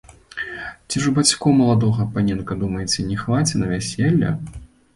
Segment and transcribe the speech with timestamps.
[0.87, 4.37] Ці ж у бацькоў маладога, паненка, думаеце, не хваце на вяселле?